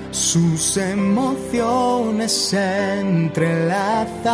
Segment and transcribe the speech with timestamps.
[0.10, 4.26] Sus emociones se entrelazan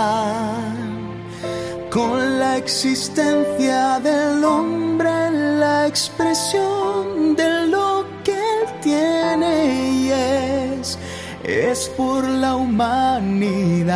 [1.92, 10.98] con la existencia del hombre, la expresión de lo que él tiene y es,
[11.44, 13.94] es por la humanidad,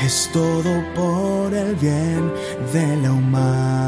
[0.00, 2.32] es todo por el bien
[2.72, 3.86] de la humanidad.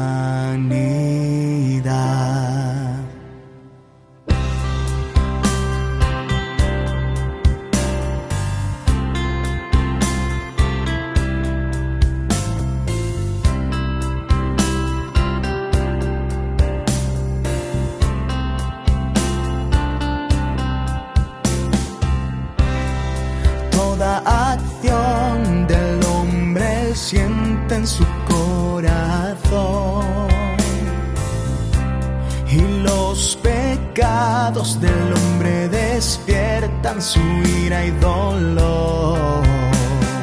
[34.49, 37.19] Pecados del hombre despiertan su
[37.63, 39.43] ira y dolor.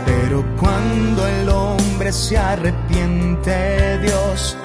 [0.04, 4.56] Pero cuando el hombre se arrepiente, Dios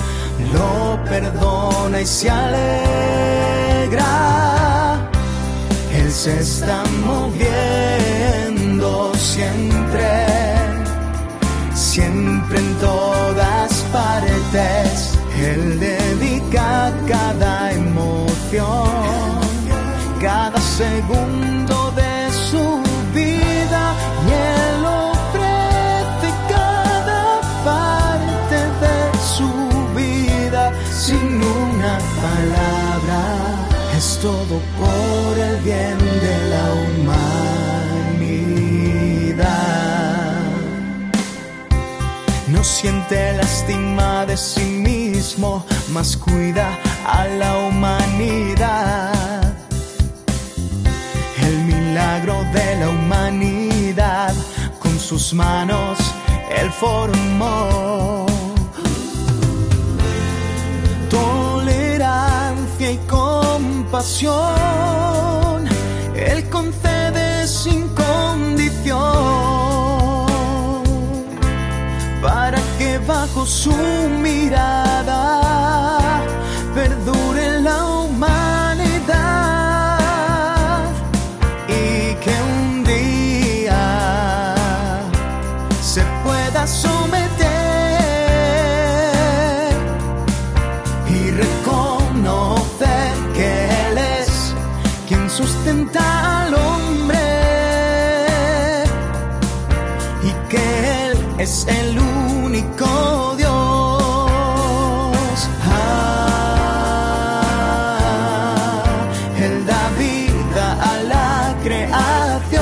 [0.53, 4.07] lo perdona y se alegra.
[5.93, 7.91] Él se está moviendo
[9.15, 10.25] siempre,
[11.75, 15.19] siempre en todas partes.
[15.37, 16.00] Él dedica
[34.21, 37.41] todo por el bien de la humanidad.
[42.47, 49.11] No siente lástima de sí mismo, mas cuida a la humanidad.
[51.41, 54.33] El milagro de la humanidad
[54.79, 55.97] con sus manos
[56.59, 58.25] él formó.
[61.09, 62.97] Tolerancia y
[64.01, 65.69] compasión,
[66.15, 68.97] él concede sin condición
[72.19, 73.71] para que bajo su
[74.23, 76.00] mirada
[101.51, 103.51] es el único Dios.
[105.69, 107.03] Ah,
[109.37, 112.61] Él da vida a la creación,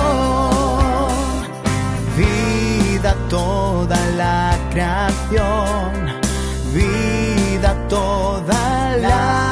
[2.18, 5.92] vida toda la creación,
[6.74, 9.49] vida toda la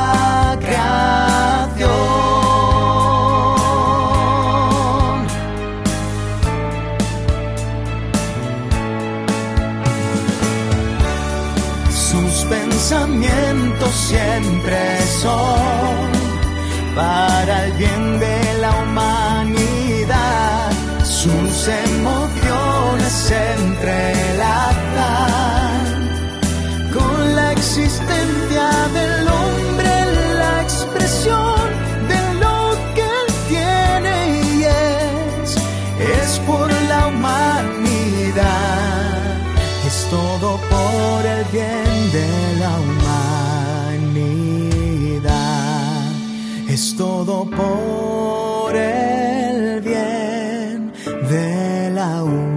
[13.91, 16.11] siempre son
[16.95, 20.71] para el bien de la humanidad.
[21.03, 24.99] Sus emociones se entrelazan
[26.93, 29.91] con la existencia del hombre,
[30.35, 31.67] la expresión
[32.11, 32.57] de lo
[32.95, 35.49] que él tiene y es,
[36.23, 38.39] es por la humanidad,
[39.85, 42.36] es todo por el bien de
[46.77, 50.93] es todo por el bien
[51.27, 52.56] de la humanidad.